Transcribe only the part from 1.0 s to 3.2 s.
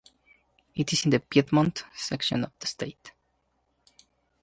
in the Piedmont section of the state.